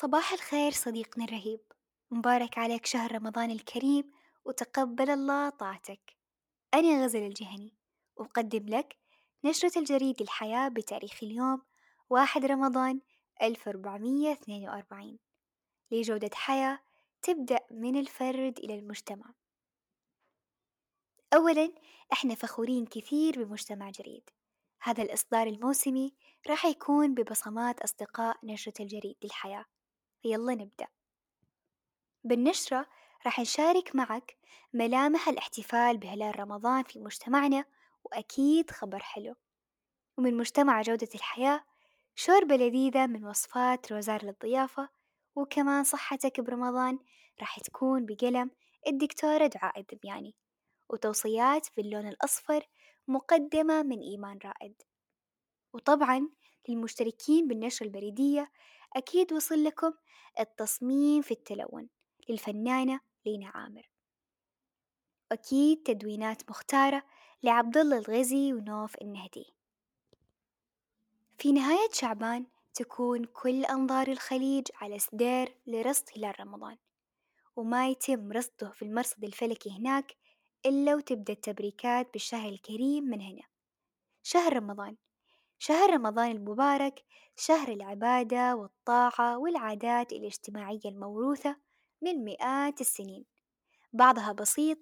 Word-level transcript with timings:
صباح 0.00 0.32
الخير 0.32 0.72
صديقنا 0.72 1.24
الرهيب، 1.24 1.60
مبارك 2.10 2.58
عليك 2.58 2.86
شهر 2.86 3.12
رمضان 3.12 3.50
الكريم 3.50 4.12
وتقبل 4.44 5.10
الله 5.10 5.50
طاعتك، 5.50 6.16
أنا 6.74 7.04
غزل 7.04 7.22
الجهني. 7.22 7.74
أقدم 8.18 8.66
لك 8.68 8.96
نشرة 9.44 9.78
الجريد 9.78 10.22
الحياة 10.22 10.68
بتاريخ 10.68 11.18
اليوم 11.22 11.62
واحد 12.10 12.44
رمضان 12.44 13.00
ألف 13.42 13.66
وأربعمية 13.66 14.32
اثنين 14.32 14.68
وأربعين. 14.68 15.18
لجودة 15.90 16.30
حياة 16.34 16.78
تبدأ 17.22 17.60
من 17.70 17.96
الفرد 18.00 18.58
إلى 18.58 18.74
المجتمع، 18.74 19.34
أولا 21.34 21.72
إحنا 22.12 22.34
فخورين 22.34 22.86
كثير 22.86 23.44
بمجتمع 23.44 23.90
جريد، 23.90 24.30
هذا 24.82 25.02
الإصدار 25.02 25.46
الموسمي 25.46 26.14
راح 26.48 26.64
يكون 26.64 27.14
ببصمات 27.14 27.80
أصدقاء 27.80 28.36
نشرة 28.44 28.82
الجريد 28.82 29.16
للحياة، 29.24 29.64
يلا 30.30 30.54
نبدأ، 30.54 30.86
بالنشرة 32.24 32.86
راح 33.26 33.40
نشارك 33.40 33.96
معك 33.96 34.36
ملامح 34.74 35.28
الاحتفال 35.28 35.98
بهلال 35.98 36.40
رمضان 36.40 36.82
في 36.84 36.98
مجتمعنا 37.00 37.64
وأكيد 38.04 38.70
خبر 38.70 38.98
حلو، 38.98 39.34
ومن 40.18 40.36
مجتمع 40.36 40.82
جودة 40.82 41.08
الحياة 41.14 41.64
شوربة 42.16 42.56
لذيذة 42.56 43.06
من 43.06 43.26
وصفات 43.26 43.92
روزار 43.92 44.24
للضيافة، 44.26 44.88
وكمان 45.36 45.84
صحتك 45.84 46.40
برمضان 46.40 46.98
راح 47.40 47.60
تكون 47.60 48.06
بجلم 48.06 48.50
الدكتورة 48.86 49.46
دعاء 49.46 49.80
الذبياني، 49.80 50.34
وتوصيات 50.90 51.68
باللون 51.76 52.08
الأصفر 52.08 52.68
مقدمة 53.08 53.82
من 53.82 54.00
إيمان 54.00 54.38
رائد، 54.44 54.82
وطبعًا 55.74 56.28
للمشتركين 56.68 57.48
بالنشرة 57.48 57.86
البريدية 57.86 58.50
أكيد 58.96 59.32
وصل 59.32 59.64
لكم 59.64 59.92
التصميم 60.40 61.22
في 61.22 61.30
التلون 61.30 61.88
للفنانة 62.28 63.00
لينا 63.26 63.48
عامر، 63.48 63.90
أكيد 65.32 65.82
تدوينات 65.82 66.50
مختارة 66.50 67.02
لعبد 67.42 67.76
الله 67.76 67.98
الغزي 67.98 68.52
ونوف 68.52 68.94
النهدي، 69.02 69.54
في 71.38 71.52
نهاية 71.52 71.88
شعبان 71.92 72.46
تكون 72.74 73.24
كل 73.24 73.64
أنظار 73.64 74.08
الخليج 74.08 74.66
على 74.74 74.98
سدير 74.98 75.56
لرصد 75.66 76.04
هلال 76.16 76.40
رمضان، 76.40 76.76
وما 77.56 77.88
يتم 77.88 78.32
رصده 78.32 78.70
في 78.70 78.82
المرصد 78.82 79.24
الفلكي 79.24 79.70
هناك 79.70 80.16
إلا 80.66 80.94
وتبدأ 80.94 81.32
التبريكات 81.32 82.12
بالشهر 82.12 82.48
الكريم 82.48 83.04
من 83.04 83.20
هنا، 83.20 83.44
شهر 84.22 84.56
رمضان 84.56 84.96
شهر 85.58 85.90
رمضان 85.90 86.30
المبارك 86.30 87.04
شهر 87.36 87.68
العبادة 87.68 88.56
والطاعة 88.56 89.38
والعادات 89.38 90.12
الاجتماعية 90.12 90.80
الموروثة 90.84 91.56
من 92.02 92.24
مئات 92.24 92.80
السنين، 92.80 93.24
بعضها 93.92 94.32
بسيط 94.32 94.78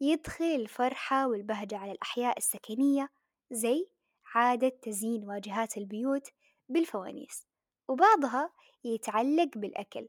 يدخل 0.00 0.44
الفرحة 0.44 1.28
والبهجة 1.28 1.76
على 1.76 1.92
الأحياء 1.92 2.38
السكنية 2.38 3.08
زي 3.50 3.86
عادة 4.34 4.68
تزيين 4.68 5.24
واجهات 5.24 5.76
البيوت 5.76 6.28
بالفوانيس، 6.68 7.46
وبعضها 7.88 8.50
يتعلق 8.84 9.48
بالأكل 9.56 10.08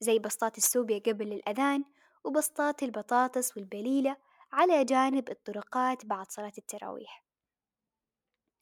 زي 0.00 0.18
بسطات 0.18 0.58
السوبيا 0.58 0.98
قبل 0.98 1.32
الأذان 1.32 1.84
وبسطات 2.24 2.82
البطاطس 2.82 3.56
والبليلة 3.56 4.16
على 4.52 4.84
جانب 4.84 5.30
الطرقات 5.30 6.06
بعد 6.06 6.30
صلاة 6.30 6.52
التراويح، 6.58 7.25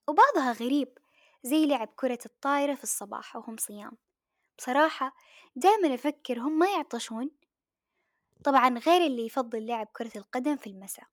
وبعضها 0.08 0.52
غريب 0.52 0.98
زي 1.42 1.66
لعب 1.66 1.88
كرة 1.96 2.18
الطايرة 2.26 2.74
في 2.74 2.82
الصباح 2.82 3.36
وهم 3.36 3.56
صيام، 3.56 3.98
بصراحة 4.58 5.12
دايمًا 5.56 5.94
أفكر 5.94 6.40
هم 6.40 6.58
ما 6.58 6.66
يعطشون؟ 6.72 7.30
طبعًا 8.44 8.68
غير 8.78 9.06
اللي 9.06 9.26
يفضل 9.26 9.66
لعب 9.66 9.86
كرة 9.92 10.10
القدم 10.18 10.56
في 10.56 10.66
المساء، 10.66 11.06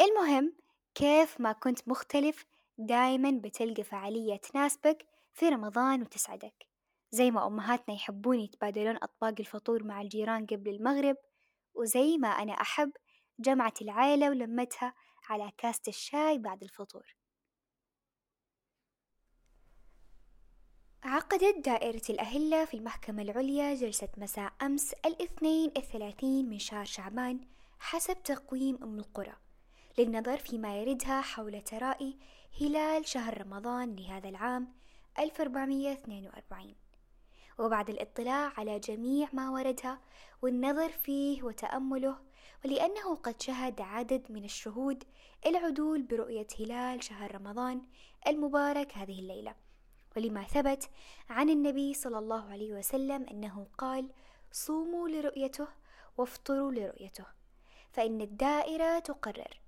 المهم 0.00 0.56
كيف 0.94 1.40
ما 1.40 1.52
كنت 1.52 1.88
مختلف 1.88 2.44
دايمًا 2.78 3.30
بتلقى 3.44 3.82
فعالية 3.84 4.36
تناسبك 4.36 5.06
في 5.32 5.48
رمضان 5.48 6.02
وتسعدك، 6.02 6.66
زي 7.10 7.30
ما 7.30 7.46
أمهاتنا 7.46 7.94
يحبون 7.94 8.40
يتبادلون 8.40 8.96
أطباق 8.96 9.34
الفطور 9.40 9.84
مع 9.84 10.00
الجيران 10.00 10.46
قبل 10.46 10.70
المغرب، 10.70 11.16
وزي 11.74 12.18
ما 12.18 12.28
أنا 12.28 12.52
أحب 12.52 12.92
جمعة 13.40 13.74
العيلة 13.82 14.30
ولمتها 14.30 14.94
على 15.30 15.52
كاسة 15.58 15.82
الشاي 15.88 16.38
بعد 16.38 16.62
الفطور. 16.62 17.16
عقدت 21.06 21.64
دائرة 21.64 22.02
الأهلة 22.10 22.64
في 22.64 22.74
المحكمة 22.74 23.22
العليا 23.22 23.74
جلسة 23.74 24.08
مساء 24.16 24.52
أمس 24.62 24.92
الاثنين 24.92 25.72
الثلاثين 25.76 26.48
من 26.48 26.58
شهر 26.58 26.84
شعبان 26.84 27.40
حسب 27.78 28.22
تقويم 28.22 28.78
أم 28.82 28.98
القرى 28.98 29.32
للنظر 29.98 30.36
فيما 30.36 30.80
يردها 30.80 31.20
حول 31.20 31.60
ترائي 31.62 32.16
هلال 32.60 33.08
شهر 33.08 33.40
رمضان 33.40 33.96
لهذا 33.96 34.28
العام 34.28 34.72
1442 35.18 36.74
وبعد 37.58 37.90
الاطلاع 37.90 38.52
على 38.56 38.78
جميع 38.78 39.28
ما 39.32 39.50
وردها 39.50 40.00
والنظر 40.42 40.88
فيه 40.88 41.42
وتأمله 41.42 42.16
ولأنه 42.64 43.14
قد 43.14 43.42
شهد 43.42 43.80
عدد 43.80 44.26
من 44.30 44.44
الشهود 44.44 45.04
العدول 45.46 46.02
برؤية 46.02 46.46
هلال 46.60 47.04
شهر 47.04 47.34
رمضان 47.34 47.82
المبارك 48.26 48.92
هذه 48.92 49.18
الليلة. 49.20 49.65
ولما 50.16 50.42
ثبت 50.42 50.90
عن 51.30 51.50
النبي 51.50 51.94
صلى 51.94 52.18
الله 52.18 52.52
عليه 52.52 52.72
وسلم 52.72 53.26
أنه 53.30 53.66
قال 53.78 54.10
صوموا 54.52 55.08
لرؤيته 55.08 55.68
وافطروا 56.18 56.72
لرؤيته. 56.72 57.24
فإن 57.92 58.20
الدائرة 58.20 58.98
تقرر 58.98 59.60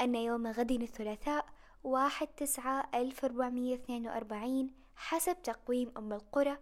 أن 0.00 0.14
يوم 0.14 0.46
غد 0.46 0.70
الثلاثاء 0.70 1.46
واحد 1.84 2.26
تسعة 2.26 2.88
ألف 2.94 3.24
أربعمية 3.24 3.74
اثنين 3.74 4.06
وأربعين 4.06 4.74
حسب 4.96 5.42
تقويم 5.42 5.92
أم 5.96 6.12
القرى 6.12 6.58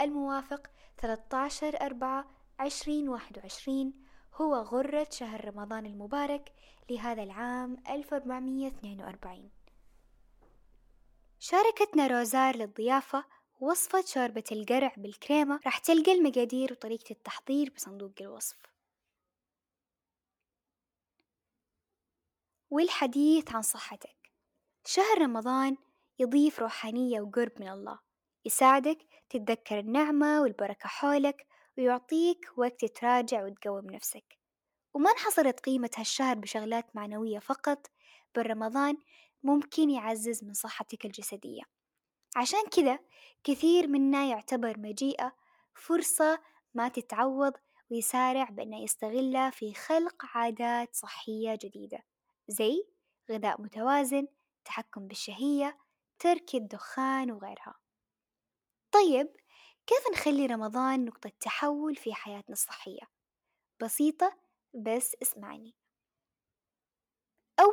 الموافق 0.00 0.70
ثلاثة 0.98 1.36
عشر 1.36 1.80
أربعة 1.80 2.24
عشرين 2.58 3.08
واحد 3.08 3.38
وعشرين 3.38 3.92
هو 4.34 4.54
غرة 4.54 5.06
شهر 5.10 5.44
رمضان 5.44 5.86
المبارك 5.86 6.52
لهذا 6.90 7.22
العام 7.22 7.76
ألف 7.90 8.14
أربعمية 8.14 8.68
اثنين 8.68 9.00
وأربعين. 9.00 9.57
شاركتنا 11.40 12.06
روزار 12.06 12.56
للضيافة 12.56 13.24
وصفة 13.60 14.04
شوربة 14.06 14.44
القرع 14.52 14.92
بالكريمة 14.96 15.60
راح 15.64 15.78
تلقى 15.78 16.12
المقادير 16.12 16.72
وطريقة 16.72 17.10
التحضير 17.10 17.72
بصندوق 17.76 18.12
الوصف. 18.20 18.56
والحديث 22.70 23.54
عن 23.54 23.62
صحتك. 23.62 24.16
شهر 24.86 25.18
رمضان 25.18 25.76
يضيف 26.18 26.60
روحانية 26.60 27.20
وقرب 27.20 27.52
من 27.60 27.68
الله. 27.68 27.98
يساعدك 28.44 28.98
تتذكر 29.30 29.78
النعمة 29.78 30.42
والبركة 30.42 30.88
حولك 30.88 31.46
ويعطيك 31.78 32.52
وقت 32.56 32.84
تراجع 32.84 33.44
وتقوم 33.44 33.90
نفسك. 33.90 34.38
وما 34.94 35.10
انحصرت 35.10 35.60
قيمة 35.60 35.90
هالشهر 35.96 36.34
بشغلات 36.36 36.96
معنوية 36.96 37.38
فقط 37.38 37.86
بل 38.34 38.50
رمضان 38.50 38.96
ممكن 39.42 39.90
يعزز 39.90 40.44
من 40.44 40.54
صحتك 40.54 41.04
الجسدية، 41.06 41.62
عشان 42.36 42.62
كذا 42.76 42.98
كثير 43.44 43.88
منا 43.88 44.24
يعتبر 44.26 44.78
مجيئة 44.80 45.32
فرصة 45.74 46.40
ما 46.74 46.88
تتعوض 46.88 47.52
ويسارع 47.90 48.44
بأنه 48.44 48.82
يستغلها 48.82 49.50
في 49.50 49.74
خلق 49.74 50.24
عادات 50.36 50.96
صحية 50.96 51.58
جديدة، 51.62 51.98
زي 52.48 52.84
غذاء 53.30 53.62
متوازن، 53.62 54.26
تحكم 54.64 55.08
بالشهية، 55.08 55.78
ترك 56.18 56.54
الدخان 56.54 57.30
وغيرها. 57.32 57.74
طيب 58.92 59.36
كيف 59.86 60.04
نخلي 60.12 60.46
رمضان 60.46 61.04
نقطة 61.04 61.30
تحول 61.40 61.96
في 61.96 62.14
حياتنا 62.14 62.52
الصحية؟ 62.52 63.02
بسيطة 63.82 64.38
بس 64.74 65.16
اسمعني. 65.22 65.74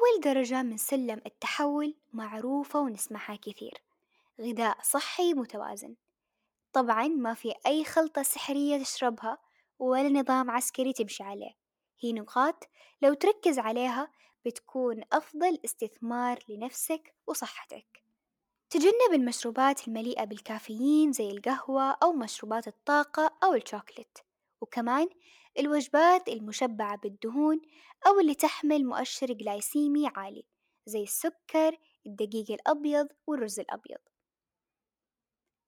أول 0.06 0.22
درجة 0.22 0.64
من 0.64 0.78
سلم 0.78 1.22
التحول 1.26 1.96
معروفة 2.14 2.80
ونسمعها 2.80 3.36
كثير، 3.36 3.84
غذاء 4.42 4.78
صحي 4.84 5.34
متوازن، 5.34 5.96
طبعًا 6.74 7.08
ما 7.08 7.34
في 7.34 7.54
أي 7.68 7.84
خلطة 7.84 8.24
سحرية 8.24 8.84
تشربها 8.84 9.38
ولا 9.80 10.10
نظام 10.10 10.52
عسكري 10.52 10.94
تمشي 10.94 11.24
عليه، 11.24 11.52
هي 12.00 12.14
نقاط 12.14 12.64
لو 13.02 13.14
تركز 13.14 13.60
عليها 13.60 14.12
بتكون 14.46 15.04
أفضل 15.14 15.60
استثمار 15.66 16.40
لنفسك 16.50 17.16
وصحتك، 17.28 18.04
تجنب 18.70 19.14
المشروبات 19.14 19.88
المليئة 19.88 20.24
بالكافيين 20.24 21.12
زي 21.12 21.32
القهوة 21.32 21.98
أو 22.04 22.14
مشروبات 22.14 22.68
الطاقة 22.68 23.38
أو 23.44 23.54
الشوكلت، 23.54 24.26
وكمان 24.62 25.10
الوجبات 25.60 26.28
المشبعة 26.28 26.98
بالدهون 26.98 27.62
أو 28.08 28.20
اللي 28.20 28.36
تحمل 28.36 28.86
مؤشر 28.86 29.34
جلايسيمي 29.34 30.08
عالي 30.16 30.46
زي 30.86 31.04
السكر، 31.04 31.78
الدقيق 32.06 32.52
الأبيض 32.52 33.08
والرز 33.28 33.60
الأبيض. 33.60 34.00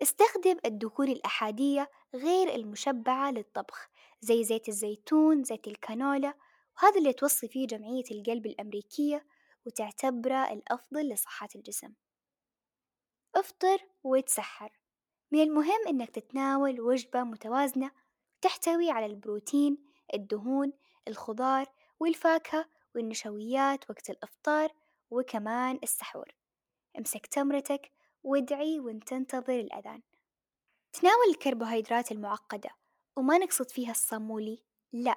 استخدم 0.02 0.58
الدهون 0.66 1.08
الأحادية 1.08 1.92
غير 2.16 2.56
المشبعة 2.56 3.32
للطبخ 3.32 3.90
زي 4.22 4.44
زيت 4.44 4.70
الزيتون 4.70 5.44
زيت 5.44 5.68
الكانولا 5.68 6.34
وهذا 6.78 6.98
اللي 6.98 7.14
توصي 7.14 7.48
فيه 7.48 7.68
جمعية 7.68 8.04
القلب 8.12 8.46
الأمريكية 8.46 9.26
وتعتبره 9.66 10.54
الأفضل 10.54 11.10
لصحة 11.10 11.48
الجسم 11.56 11.94
افطر 13.36 13.78
وتسحر 14.04 14.72
من 15.32 15.42
المهم 15.42 15.88
إنك 15.88 16.10
تتناول 16.10 16.82
وجبة 16.82 17.24
متوازنة 17.24 17.92
تحتوي 18.42 18.92
على 18.92 19.06
البروتين 19.06 19.78
الدهون 20.14 20.74
الخضار 21.08 21.66
والفاكهة 22.00 22.66
والنشويات 22.96 23.90
وقت 23.90 24.10
الإفطار 24.10 24.70
وكمان 25.12 25.80
السحور. 25.84 26.36
امسك 26.98 27.26
تمرتك 27.26 27.92
وادعي 28.24 28.80
وانت 28.80 29.08
تنتظر 29.08 29.60
الأذان. 29.60 30.02
تناول 30.94 31.30
الكربوهيدرات 31.30 32.12
المعقدة. 32.12 32.70
وما 33.18 33.38
نقصد 33.38 33.70
فيها 33.72 33.92
الصامولي 33.92 34.64
لا 34.94 35.16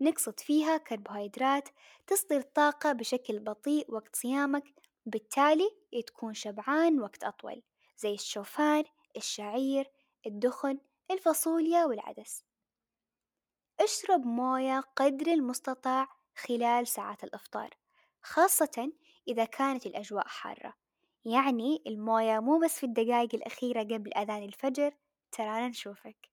نقصد 0.00 0.40
فيها 0.40 0.76
كربوهيدرات 0.76 1.68
تصدر 2.06 2.40
طاقة 2.40 2.92
بشكل 2.92 3.38
بطيء 3.38 3.94
وقت 3.94 4.16
صيامك 4.16 4.64
بالتالي 5.06 5.70
تكون 6.06 6.34
شبعان 6.34 7.00
وقت 7.00 7.24
أطول 7.24 7.62
زي 7.96 8.14
الشوفان 8.14 8.84
الشعير 9.16 9.90
الدخن 10.26 10.78
الفاصوليا 11.10 11.84
والعدس. 11.84 12.44
أشرب 13.80 14.26
موية 14.26 14.80
قدر 14.96 15.26
المستطاع 15.26 16.08
خلال 16.36 16.86
ساعات 16.86 17.24
الإفطار 17.24 17.70
خاصة 18.22 18.92
إذا 19.28 19.44
كانت 19.44 19.86
الأجواء 19.86 20.28
حارة. 20.28 20.74
يعني 21.24 21.82
الموية 21.86 22.40
مو 22.40 22.58
بس 22.58 22.78
في 22.78 22.86
الدقايق 22.86 23.34
الأخيرة 23.34 23.82
قبل 23.82 24.14
أذان 24.14 24.42
الفجر 24.42 24.94
ترانا 25.32 25.68
نشوفك. 25.68 26.30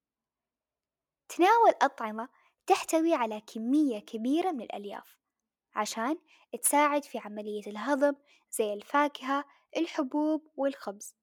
تناول 1.30 1.74
أطعمة 1.82 2.30
تحتوي 2.68 3.14
على 3.14 3.42
كمية 3.42 4.00
كبيرة 4.00 4.52
من 4.52 4.62
الألياف 4.62 5.18
عشان 5.76 6.18
تساعد 6.62 7.04
في 7.04 7.18
عملية 7.18 7.68
الهضم 7.68 8.16
زي 8.52 8.74
الفاكهة 8.74 9.46
الحبوب 9.78 10.52
والخبز. 10.56 11.16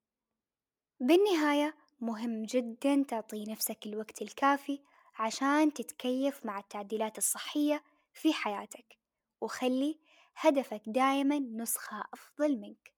بالنهاية 0.99 1.75
مهم 1.99 2.43
جدا 2.43 3.03
تعطي 3.07 3.43
نفسك 3.43 3.85
الوقت 3.85 4.21
الكافي 4.21 4.81
عشان 5.19 5.73
تتكيف 5.73 6.45
مع 6.45 6.59
التعديلات 6.59 7.17
الصحية 7.17 7.83
في 8.13 8.33
حياتك 8.33 8.97
وخلي 9.41 9.99
هدفك 10.35 10.81
دايما 10.87 11.39
نسخة 11.39 12.03
أفضل 12.13 12.57
منك. 12.57 12.93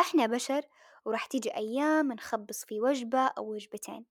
إحنا 0.00 0.26
بشر 0.26 0.64
وراح 1.04 1.26
تيجي 1.26 1.56
أيام 1.56 2.12
نخبص 2.12 2.64
في 2.64 2.80
وجبة 2.80 3.26
أو 3.26 3.52
وجبتين 3.52 4.04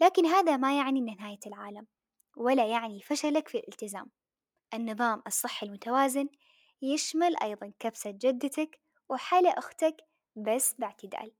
لكن 0.00 0.26
هذا 0.26 0.56
ما 0.56 0.78
يعني 0.78 1.00
نهاية 1.00 1.40
العالم 1.46 1.86
ولا 2.36 2.66
يعني 2.66 3.00
فشلك 3.00 3.48
في 3.48 3.58
الالتزام. 3.58 4.10
النظام 4.74 5.22
الصحي 5.26 5.66
المتوازن 5.66 6.28
يشمل 6.82 7.36
أيضا 7.42 7.72
كبسة 7.78 8.10
جدتك 8.10 8.80
وحلا 9.08 9.50
أختك 9.50 9.96
بس 10.36 10.74
باعتدال. 10.78 11.32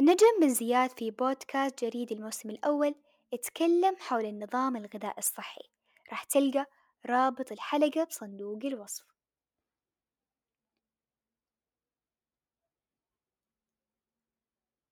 نجم 0.00 0.40
بن 0.40 0.48
زياد 0.48 0.90
في 0.90 1.10
بودكاست 1.10 1.84
جريد 1.84 2.12
الموسم 2.12 2.50
الأول 2.50 2.94
اتكلم 3.34 3.96
حول 3.96 4.24
النظام 4.24 4.76
الغذائي 4.76 5.18
الصحي. 5.18 5.62
راح 6.10 6.24
تلقى 6.24 6.66
رابط 7.06 7.52
الحلقة 7.52 8.04
بصندوق 8.04 8.64
الوصف. 8.64 9.04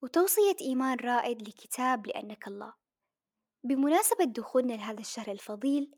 وتوصية 0.02 0.56
إيمان 0.60 0.98
رائد 0.98 1.48
لكتاب 1.48 2.06
لأنك 2.06 2.48
الله. 2.48 2.74
بمناسبة 3.64 4.24
دخولنا 4.24 4.72
لهذا 4.72 5.00
الشهر 5.00 5.30
الفضيل 5.30 5.94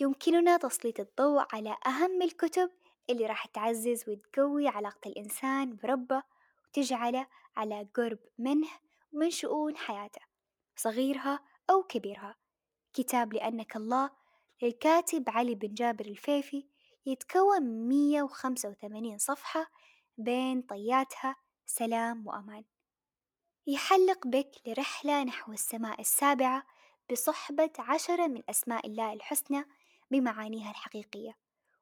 يمكننا 0.00 0.56
تسليط 0.56 1.00
الضوء 1.00 1.46
على 1.52 1.76
أهم 1.86 2.22
الكتب 2.22 2.70
اللي 3.10 3.26
راح 3.26 3.46
تعزز 3.46 4.08
وتقوي 4.08 4.68
علاقة 4.68 5.08
الإنسان 5.08 5.76
بربه 5.76 6.22
وتجعله 6.68 7.26
على 7.56 7.88
قرب 7.94 8.18
منه 8.38 8.68
ومن 9.12 9.30
شؤون 9.30 9.76
حياته. 9.76 10.20
صغيرها 10.76 11.53
أو 11.70 11.82
كبيرها. 11.82 12.36
كتاب 12.92 13.32
لأنك 13.32 13.76
الله 13.76 14.10
للكاتب 14.62 15.30
علي 15.30 15.54
بن 15.54 15.74
جابر 15.74 16.06
الفيفي 16.06 16.66
يتكون 17.06 17.62
من 17.62 17.88
185 17.88 19.18
صفحة 19.18 19.70
بين 20.18 20.62
طياتها 20.62 21.36
سلام 21.66 22.26
وأمان. 22.26 22.64
يحلق 23.66 24.26
بك 24.26 24.50
لرحلة 24.66 25.22
نحو 25.22 25.52
السماء 25.52 26.00
السابعة 26.00 26.66
بصحبة 27.12 27.70
عشرة 27.78 28.26
من 28.26 28.42
أسماء 28.50 28.86
الله 28.86 29.12
الحسنى 29.12 29.64
بمعانيها 30.10 30.70
الحقيقية 30.70 31.36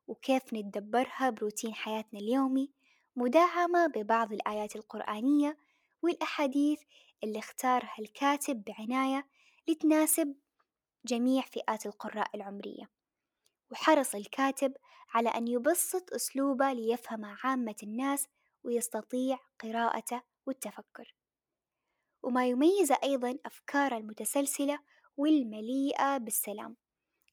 وكيف 0.07 0.55
نتدبرها 0.55 1.31
بروتين 1.31 1.75
حياتنا 1.75 2.21
اليومي 2.21 2.71
مدعمة 3.17 3.87
ببعض 3.87 4.33
الآيات 4.33 4.77
القرآنية 4.77 5.59
والأحاديث 6.03 6.81
اللي 7.25 7.39
اختارها 7.39 7.95
الكاتب 7.99 8.63
بعناية 8.65 9.27
لتناسب 9.69 10.35
جميع 11.07 11.43
فئات 11.43 11.87
القراء 11.87 12.37
العمرية. 12.37 12.91
وحرص 13.71 14.15
الكاتب 14.15 14.77
على 15.15 15.29
أن 15.29 15.49
يبسط 15.49 16.13
أسلوبه 16.13 16.73
ليفهم 16.73 17.25
عامة 17.25 17.77
الناس 17.83 18.29
ويستطيع 18.65 19.39
قراءته 19.61 20.23
والتفكر. 20.47 21.15
وما 22.23 22.47
يميز 22.47 22.93
أيضا 22.93 23.39
أفكاره 23.47 23.97
المتسلسلة 23.97 24.79
والمليئة 25.17 26.19
بالسلام 26.19 26.77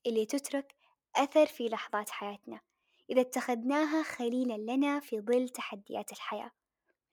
اللي 0.06 0.26
تترك 0.26 0.76
أثر 1.16 1.46
في 1.46 1.70
لحظات 1.70 2.10
حياتنا 2.10 2.62
إذا 3.10 3.22
اتخذناها 3.22 4.04
خليلا 4.04 4.58
لنا 4.58 5.00
في 5.00 5.20
ظل 5.22 5.50
تحديات 5.50 6.12
الحياة. 6.12 6.52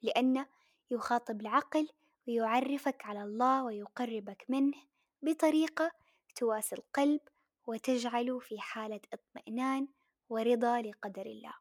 لأنه 0.03 0.47
يخاطب 0.91 1.41
العقل 1.41 1.89
ويعرفك 2.29 3.07
على 3.07 3.23
الله 3.23 3.65
ويقربك 3.65 4.45
منه 4.49 4.77
بطريقة 5.23 5.93
تواسي 6.35 6.75
القلب 6.75 7.21
وتجعله 7.67 8.39
في 8.39 8.61
حالة 8.61 9.01
اطمئنان 9.13 9.89
ورضا 10.29 10.83
لقدر 10.83 11.27
الله. 11.27 11.55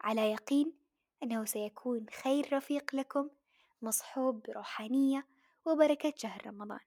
على 0.00 0.32
يقين 0.32 0.72
أنه 1.22 1.44
سيكون 1.44 2.06
خير 2.10 2.56
رفيق 2.56 2.94
لكم 2.94 3.30
مصحوب 3.82 4.42
بروحانية 4.42 5.26
وبركة 5.64 6.12
شهر 6.16 6.46
رمضان. 6.46 6.80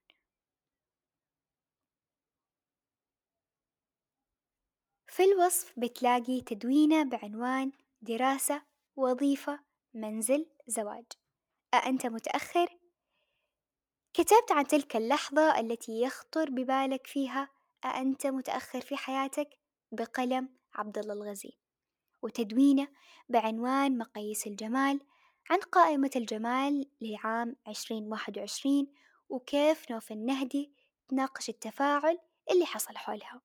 في 5.08 5.24
الوصف 5.24 5.78
بتلاقي 5.78 6.40
تدوينة 6.40 7.04
بعنوان 7.04 7.72
دراسة 8.02 8.62
وظيفة 8.96 9.60
منزل 9.94 10.46
زواج. 10.66 11.04
أأنت 11.74 12.06
متأخر؟ 12.06 12.85
كتبت 14.16 14.52
عن 14.52 14.66
تلك 14.66 14.96
اللحظة 14.96 15.60
التي 15.60 16.00
يخطر 16.00 16.50
ببالك 16.50 17.06
فيها 17.06 17.48
أأنت 17.84 18.26
متأخر 18.26 18.80
في 18.80 18.96
حياتك؟ 18.96 19.58
بقلم 19.92 20.48
عبد 20.74 20.98
الله 20.98 21.12
الغزي. 21.14 21.58
وتدوينة 22.22 22.88
بعنوان 23.28 23.98
مقاييس 23.98 24.46
الجمال 24.46 25.00
عن 25.50 25.58
قائمة 25.58 26.10
الجمال 26.16 26.90
لعام 27.00 27.56
عشرين 27.66 28.08
واحد 28.08 28.38
وعشرين 28.38 28.94
وكيف 29.28 29.90
نوف 29.90 30.12
النهدي 30.12 30.72
تناقش 31.08 31.48
التفاعل 31.48 32.18
اللي 32.50 32.66
حصل 32.66 32.96
حولها. 32.96 33.42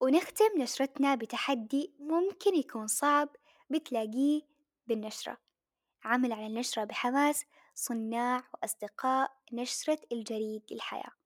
ونختم 0.00 0.58
نشرتنا 0.58 1.14
بتحدي 1.14 1.94
ممكن 1.98 2.54
يكون 2.54 2.86
صعب 2.86 3.28
بتلاقيه 3.70 4.42
بالنشرة. 4.86 5.38
عمل 6.04 6.32
على 6.32 6.46
النشرة 6.46 6.84
بحماس 6.84 7.44
صناع 7.74 8.42
وأصدقاء 8.54 9.32
نشرة 9.52 9.98
الجريد 10.12 10.62
للحياة 10.70 11.19